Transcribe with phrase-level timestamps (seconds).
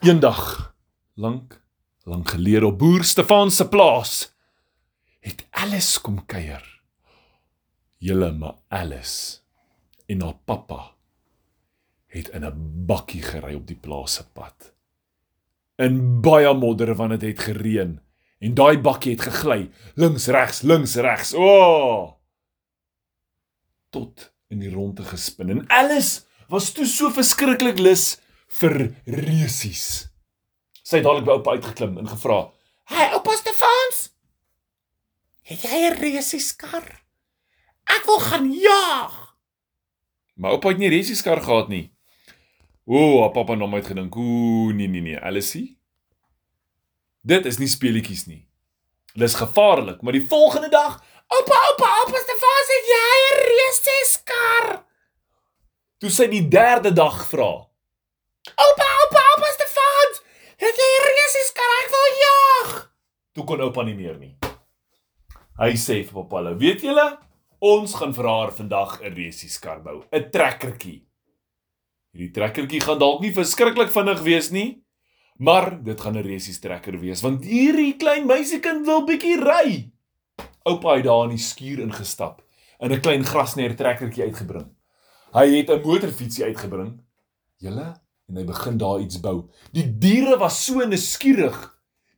[0.00, 0.74] Eendag,
[1.14, 1.58] lank,
[2.08, 4.30] lank gelede op boer Stefan se plaas,
[5.20, 6.62] het Alice kom kuier.
[8.00, 9.42] Julle maar Alice
[10.08, 10.94] en haar pappa
[12.16, 14.72] het in 'n bakkie gery op die plaas se pad.
[15.76, 18.00] In baie modder want dit het, het gereën
[18.38, 21.34] en daai bakkie het gegly, links regs, links regs.
[21.34, 21.44] O!
[21.44, 22.12] Oh!
[23.90, 28.20] Tot in die ronde gespin en Alice was toe so verskriklik lus
[28.50, 28.76] vir
[29.06, 30.10] reusies.
[30.82, 32.50] Sy het dadelik by oupa uitgeklim en gevra:
[32.90, 34.10] "Hey oupa Stefans,
[35.42, 37.04] het jy 'n reusieskar?
[37.86, 39.36] Ek wil gaan jaag."
[40.34, 41.92] Maar oupa het nie reusieskar gehad nie.
[42.86, 45.76] O, haar pappa het gedink, ooh, nee nee nee, Alice.
[47.20, 48.48] Dit is nie speletjies nie.
[49.14, 54.84] Dit is gevaarlik, maar die volgende dag, oupa, oupa, oupa Stefans, het jy 'n reusieskar?
[55.98, 57.69] Toe sy die derde dag vra,
[58.48, 60.22] "Oupa, oupa, oupa Stefans,
[60.56, 61.70] het jy 'n reusieskar?
[61.82, 62.70] Ek wil jaag."
[63.32, 64.36] Toe kon oupa nie meer nie.
[65.58, 67.18] Hy sê vir pappa, "Hallo, weet julle,
[67.60, 71.04] ons gaan vir haar vandag 'n reusieskar bou, 'n trekkertjie."
[72.12, 74.82] Hierdie trekkertjie gaan dalk nie verskriklik vinnig wees nie,
[75.38, 79.90] maar dit gaan 'n reusiestrekker wees want hierdie klein meisiekind wil bietjie ry.
[80.64, 82.42] Oupa het daar in die skuur ingestap
[82.80, 84.74] en 'n klein grasneer trekkertjie uitgebring.
[85.32, 87.00] Hy het 'n motorfietsie uitgebring.
[87.58, 89.50] Julle en hy begin daar iets bou.
[89.74, 91.58] Die diere was so nuuskierig.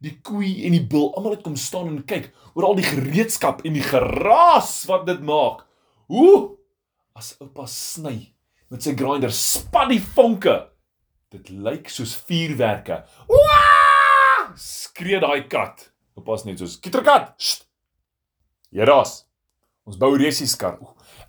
[0.03, 3.63] Die koei en die bul, almal het kom staan en kyk oor al die gereedskap
[3.65, 5.65] en die geraas wat dit maak.
[6.13, 6.59] Hoe
[7.17, 8.17] as oupa sny
[8.73, 10.57] met sy grinder spat die vonke.
[11.33, 13.03] Dit lyk soos vuurwerke.
[13.31, 14.53] Waa!
[14.59, 15.89] Skree daai kat.
[16.19, 17.33] Oupa's net soos kitterkat.
[18.73, 19.23] Jeraas.
[19.89, 20.77] Ons bou resieskar.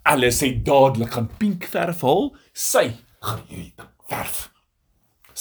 [0.08, 2.34] Alles het dadelik gaan pink verf haal.
[2.52, 2.90] Sy
[3.24, 4.53] gaan hierdie verf.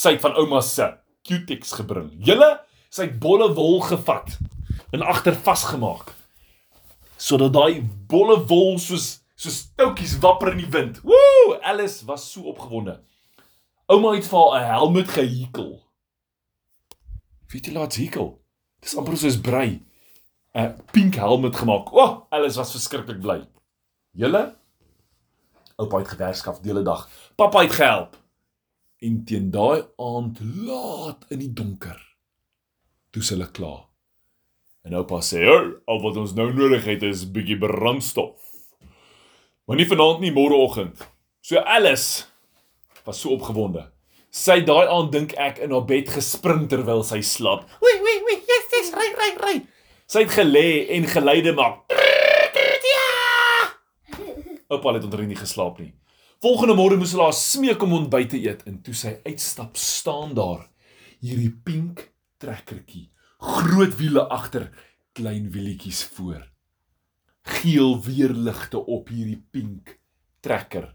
[0.03, 0.89] Sy het van ouma se
[1.23, 2.09] Q-Tex gebring.
[2.27, 2.57] Julle,
[2.91, 4.35] sy het bolle wol gevat
[4.93, 6.11] en agter vasgemaak.
[7.23, 11.01] Sodat daai bolle wol soos soos toutjies wapper in die wind.
[11.07, 12.99] Woe, Alice was so opgewonde.
[13.91, 15.73] Ouma het vir haar 'n helm gehekel.
[17.51, 18.41] Weet jy laat hekel?
[18.81, 19.83] Dis amper soos brei.
[20.55, 21.93] 'n Pink helm gemaak.
[21.93, 23.47] O, oh, Alice was verskriklik bly.
[24.13, 24.57] Julle
[25.79, 27.09] Oupa het gewerkskaf die hele dag.
[27.37, 28.22] Pappa het gehelp.
[29.03, 31.99] En teen daai aand laat in die donker
[33.11, 33.89] toe hulle klaar.
[34.87, 35.43] En oupa sê,
[35.87, 38.39] "Al wat ons nou nodig het is 'n bietjie brandstof."
[39.67, 41.09] Maar nie vanaand nie, môreoggend.
[41.41, 42.25] So Alice
[43.05, 43.91] was so opgewonde.
[44.31, 47.67] Sy daai aand dink ek in haar bed gespring terwyl sy slaap.
[47.81, 49.67] Wee wee wee, yes, yes, ry ry ry.
[50.07, 51.91] Sy het gelê en geluide maak.
[52.93, 53.09] Ja!
[54.69, 55.93] Oupa het onder nie geslaap nie.
[56.43, 60.33] Volgende môre moes hulle haar smeek om ontbyt te eet en toe sy uitstap, staan
[60.35, 60.65] daar
[61.23, 62.03] hierdie pink
[62.43, 64.65] trekkertjie, groot wiele agter,
[65.15, 66.41] klein wielietjies voor.
[67.61, 69.95] Geel weerligte op hierdie pink
[70.43, 70.91] trekker.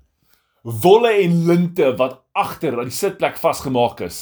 [0.68, 4.22] Wolle en linte wat agter aan die sitplek vasgemaak is.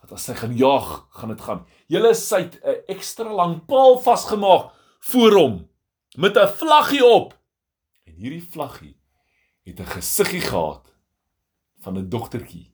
[0.00, 1.66] Dat as sy gaan jag, gaan dit gaan.
[1.92, 4.72] Julle sy't 'n ekstra lang paal vasgemaak
[5.12, 5.64] voor hom
[6.16, 7.36] met 'n vlaggie op.
[8.08, 8.95] En hierdie vlaggie
[9.66, 10.94] het 'n gesiggie gehad
[11.82, 12.72] van 'n dogtertjie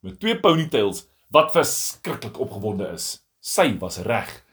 [0.00, 3.26] met twee ponytails wat verskriklik opgewonde is.
[3.40, 4.44] Sy was reg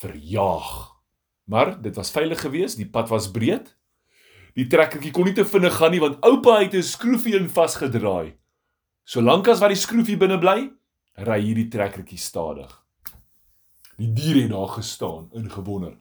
[0.00, 0.94] vir jaag.
[1.44, 3.76] Maar dit was veilig geweest, die pad was breed.
[4.54, 8.36] Die trekkertjie kon nie te vinnig gaan nie want oupa het 'n skroefie in vasgedraai.
[9.04, 10.70] Solank as wat die skroefie binne bly,
[11.14, 12.82] ry hierdie trekkertjie stadig.
[13.96, 15.96] Die diere het daar gestaan in gewonder.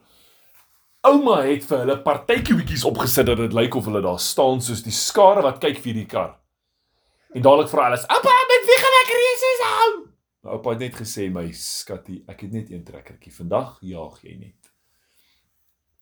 [1.06, 4.94] Ouma het vir hulle partytjiebietjies opgesit dat dit lyk of hulle daar staan soos die
[4.96, 6.32] skare wat kyk vir die kar.
[7.36, 9.92] En dadelik vra alles: Oupa, met wie gaan ek resies hou?
[10.42, 13.34] Maar oupa het net gesê: "My skattie, ek het net een trekkertjie.
[13.38, 14.72] Vandag jaag jy net."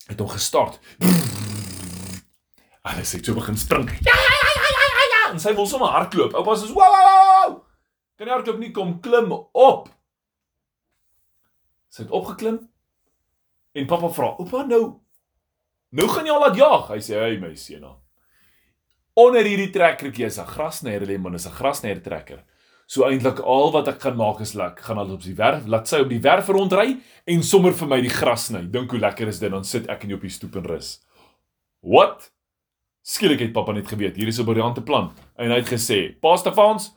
[0.08, 0.80] Het hom gestart.
[2.88, 3.88] Alles het so begin spring.
[3.90, 5.32] Ja, ja, ja, ja, ja, ja, ja.
[5.32, 6.32] En sy wil sommer hardloop.
[6.32, 7.64] Oupa sê: "Wow, wow, wow."
[8.16, 9.88] Kan nie hardloop nie, kom klim op.
[11.88, 12.73] Sy het opgeklim.
[13.74, 15.00] En pappa vra: "Oupa, nou
[15.90, 17.96] nou gaan jy al laat jaag?" Hy sê: "Hey my seuna.
[19.14, 22.42] Onder hierdie trekkertjie is 'n grasnyer lê, man, is 'n grasnyer trekker.
[22.86, 25.88] So eintlik al wat ek gaan maak is lek, gaan al op die werf, laat
[25.88, 28.66] sy op die werf rondry en sommer vir my die gras sny.
[28.70, 31.00] Dink hoe lekker is dit dan sit ek en jy op die stoep en rus.
[31.80, 32.30] What?
[33.02, 36.36] Skielik het pappa net geweet, hier is 'n briljante plan en hy het gesê: "Pa
[36.36, 36.94] Stefans,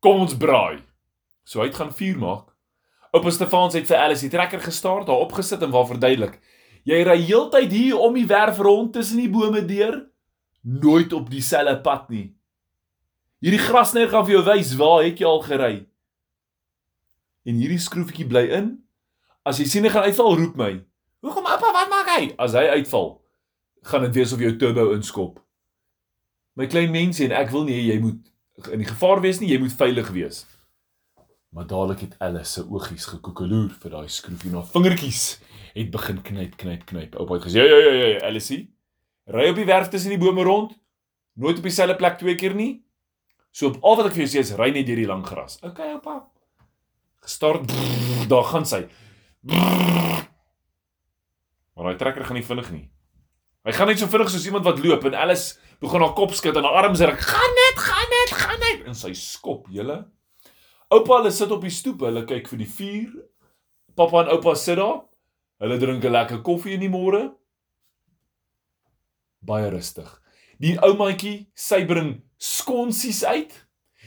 [0.00, 0.82] kom ons braai."
[1.44, 2.49] So hy het gaan vuur maak.
[3.10, 6.40] Oupa Stefans het vir Alice die trekker gestaar, daar opgesit en waar verduidelik:
[6.84, 10.06] "Jy ry heeltyd hier om die werf rond tussen die bome deur,
[10.62, 12.34] nooit op dieselfde pad nie.
[13.40, 15.90] Hierdie grasnyer gaan vir jou wys waar het jy al gery."
[17.48, 18.72] en hierdie skroefietjie bly in.
[19.46, 20.72] As jy sien hy gaan uitval, roep my.
[21.24, 22.22] Hoekom oupa, wat maak hy?
[22.40, 23.14] As hy uitval,
[23.88, 25.40] gaan dit wees of jou turbo inskop.
[26.58, 29.60] My klein mensie en ek wil nie jy moet in die gevaar wees nie, jy
[29.62, 30.42] moet veilig wees.
[31.50, 35.22] Maar dadelik het Alice se oogies gekoekeloer vir daai skroefie na vingertjies
[35.74, 37.16] het begin knyp knyp knyp.
[37.18, 38.66] Oupa het gesê, "Ja ja ja ja, Alice,
[39.26, 40.78] ry op die werf tussen die bome rond.
[41.34, 42.84] Nooit op dieselfde plek twee keer nie.
[43.50, 45.58] So op al wat ek vir jou sê is ry net deur die lang gras.
[45.62, 46.28] Okay, oupa.
[47.20, 48.86] Gestart, brrr, daar gaan sy.
[49.42, 50.28] Brrr.
[51.74, 52.90] Maar daai trekker gaan nie vinnig nie.
[53.64, 56.56] Hy gaan net so vinnig soos iemand wat loop en Alice begin haar kop skud
[56.56, 57.20] en haar arms ruk.
[57.20, 58.86] Gaan net, gaan net, gaan net.
[58.86, 60.04] En sy skop julle.
[60.90, 63.10] Oupa hulle sit op die stoep, hulle kyk vir die vuur.
[63.98, 65.04] Pappa en oupa sit daar.
[65.62, 67.34] Hulle drink 'n lekker koffie in die môre.
[69.42, 70.08] Baie rustig.
[70.60, 73.52] Die oumaatjie, sy bring skonsies uit.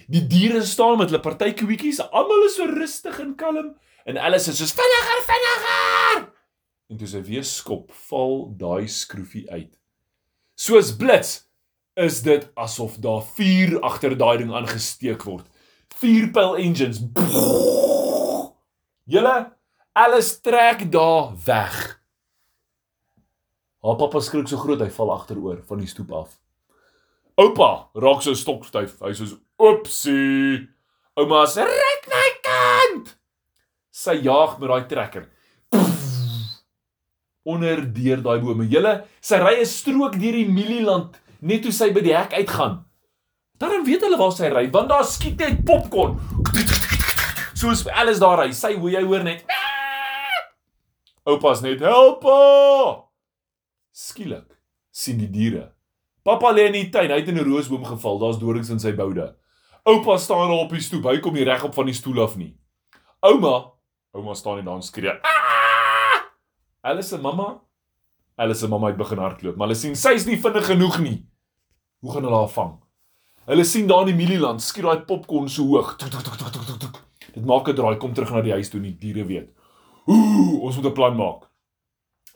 [0.10, 2.00] Die diere staan met hulle partykoetjies.
[2.12, 3.76] Almal is so rustig en kalm
[4.06, 6.34] en Alice is soos Vinniger, vinniger.
[6.90, 9.72] en toe sy weer skop, val daai skroefie uit.
[10.56, 11.48] Soos blits
[11.96, 15.48] is dit asof daar vuur agter daai ding aangesteek word.
[16.04, 16.98] Vier pyl engines.
[19.08, 19.36] Julle
[19.96, 21.78] alles trek daar weg.
[23.84, 26.36] Haar pappa skrik so groot hy val agteroor van die stoep af.
[27.40, 27.70] Oupa
[28.04, 28.98] raak so stokstyf.
[29.00, 29.30] Hy sê:
[29.64, 30.68] "Oepsie."
[31.16, 33.16] Ouma sê: "Ryk my kant."
[33.92, 35.30] Sy jaag met daai trekker.
[37.48, 38.68] Onder deur daai bome.
[38.68, 42.84] Julle, sy ry 'n strook deur die mielieland net toe sy by die hek uitgaan.
[43.64, 46.18] Dan weet hulle waar sy ry, want daar skiet net popcorn.
[47.56, 48.50] Soos alles daar ry.
[48.52, 49.46] Sy hoe jy hoor net.
[51.24, 52.26] Oupa's net help!
[53.96, 54.50] Skielik
[54.92, 55.70] sien die diere.
[56.24, 58.20] Pappa lê in die tuin, hy het in 'n roosboom geval.
[58.20, 59.36] Daar's dorings in sy boude.
[59.86, 61.04] Oupa staan daar op die stoep.
[61.06, 62.56] Hy kom nie reg op van die stoel af nie.
[63.22, 63.72] Ouma,
[64.12, 65.10] ouma staan net daar en skree.
[65.22, 66.24] "Ah!"
[66.82, 67.62] Alice se mamma,
[68.38, 71.26] Alice se mamma het begin hardloop, maar hulle sien sy's nie vinnig genoeg nie.
[72.02, 72.83] Hoe gaan hulle haar vang?
[73.46, 75.98] Hulle sien daar in die mielieland skiet daai popcorn so hoog.
[76.00, 77.00] Tuk, tuk, tuk, tuk, tuk, tuk.
[77.34, 79.50] Dit maak 'n draai, kom terug na die huis toe en die diere weet.
[80.08, 81.50] Ooh, ons moet 'n plan maak.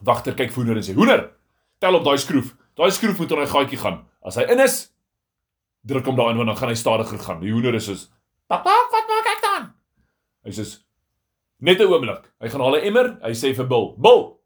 [0.03, 1.31] Wagter kyk vir hoender en sê: "Hoender,
[1.79, 2.55] tel op daai skroef.
[2.75, 4.05] Daai skroef moet in daai gaatjie gaan.
[4.21, 4.91] As hy in is,
[5.85, 8.11] druk hom daarin want dan gaan hy stadiger gaan." Die hoender is soos:
[8.47, 9.73] Papa, wat maak ek dan?
[10.43, 10.77] Hy sê:
[11.59, 13.17] "Net 'n oomblik." Hy gaan haal 'n emmer.
[13.23, 14.39] Hy sê vir Bil: "Bil,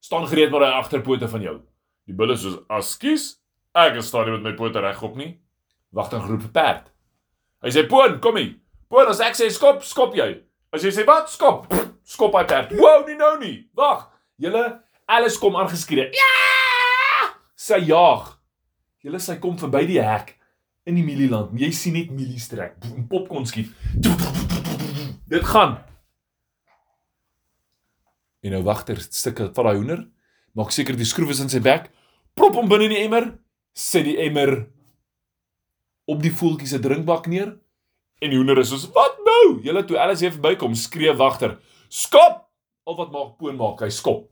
[0.00, 1.60] staan gereed met daai agterpote van jou."
[2.06, 3.40] Die bil is soos: "Askies,
[3.74, 5.40] ek is staan nie met my pote regop nie."
[5.90, 6.90] Wagter roep perd.
[7.62, 8.54] Hy sê: "Poon, kom hier.
[8.88, 10.42] Poon, as ek sê skop, skop jy.
[10.72, 11.66] As jy sê wat, skop.
[12.06, 12.72] Skop hy perd.
[12.78, 13.68] Wow, nie nou nie.
[13.74, 14.08] Wag.
[14.38, 16.10] Julle alles kom aangeskree.
[16.14, 17.30] Ja!
[17.58, 18.38] Sy jaag.
[19.02, 20.36] Julle sy kom verby die hek
[20.88, 21.52] in die mielieland.
[21.58, 22.78] Jy sien net mielies trek.
[22.82, 23.70] Boem, Popcorn skiet.
[25.30, 25.78] Dit gaan.
[28.42, 30.04] En nou wagter stukke van daai hoender.
[30.56, 31.90] Maak seker die skroef is in sy bek.
[32.34, 33.28] Prop hom binne in die emmer.
[33.76, 34.64] Sit die emmer
[36.10, 37.54] op die voeltjie se drinkbak neer.
[38.20, 41.58] En die hoender is soos: "Wat nou?" Julle toe alles hier verbykom, skree wagter:
[41.88, 42.46] "Skop!"
[42.84, 44.30] Al wat maak poon maak, hy skop.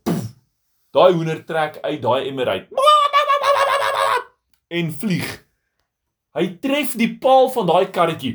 [0.90, 2.69] Daai hoender trek uit daai emmer uit.
[4.69, 5.28] En vlieg.
[6.34, 8.34] Hy tref die paal van daai karretjie.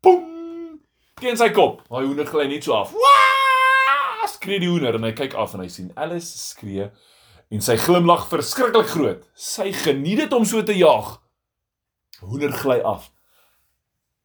[0.00, 0.78] Poem!
[1.20, 1.82] Teen sy kop.
[1.88, 2.92] Daai hoender gly net so af.
[2.92, 4.28] Waa!
[4.28, 6.90] Skree die hoender en hy kyk af en hy sien Alice skree
[7.48, 9.24] en sy glimlag verskriklik groot.
[9.34, 11.16] Sy geniet dit om so te jaag.
[12.20, 13.10] Hoender gly af.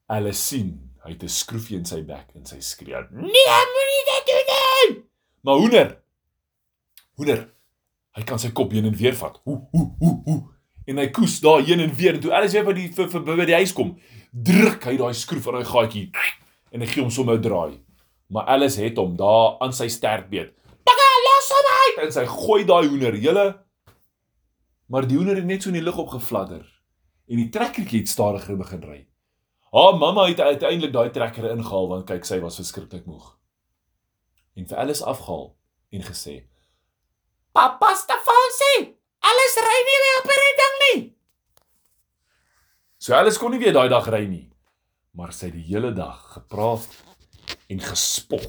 [0.09, 0.71] Alice sien
[1.03, 5.03] hy het 'n skroefie in sy bek en sy skree: Nee, moenie dit doen nie.
[5.41, 5.97] "Maar hoender!
[7.15, 7.49] Hoender!
[8.15, 9.41] Hy kan sy kop heen en weer vat.
[9.43, 10.43] Hoe hoe hoe hoe."
[10.85, 13.21] En hy koes daar heen en weer en toe Alice weer by die vir, vir,
[13.21, 13.99] by die huis kom,
[14.31, 16.11] druk hy daai skroef aan daai gaatjie
[16.71, 17.79] en hy gee hom sommer 'n draai.
[18.29, 20.53] Maar Alice het hom daar aan sy sterkbeet.
[20.83, 22.05] Papa, los hom uit.
[22.05, 23.63] En sy gooi daai hoender, julle.
[24.87, 26.72] Maar die hoender het net so in die lug opgevladder
[27.27, 28.99] en die trekkertjie het stadiger begin ry.
[29.73, 33.31] Haar mamma het uiteindelik daai trekker ingehaal want kyk sy was verskriklik moeg.
[34.53, 35.55] En vir Alice afgehaal
[35.97, 36.35] en gesê:
[37.53, 41.01] Papa Stefansie, alles ry nie meer op hierdie ding nie.
[43.01, 44.45] So Alice kon nie weer daai dag ry nie,
[45.17, 46.87] maar sy het die hele dag gepraat
[47.69, 48.47] en gespog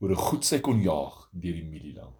[0.00, 2.19] oor hoe goed sy kon jaag deur die mielieland.